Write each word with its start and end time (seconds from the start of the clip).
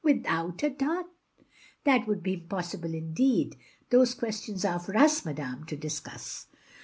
"without 0.03 0.63
a 0.63 0.69
dot 0.71 1.05
t 1.37 1.45
That 1.83 2.07
would 2.07 2.23
be 2.23 2.33
impossible 2.33 2.91
in 2.95 3.13
deed! 3.13 3.55
These 3.91 4.15
questions 4.15 4.65
are 4.65 4.79
for 4.79 4.97
us, 4.97 5.23
madame, 5.23 5.63
to 5.67 5.77
discuss. 5.77 6.47